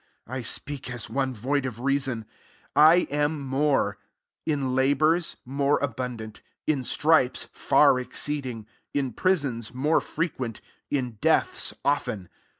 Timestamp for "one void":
1.11-1.63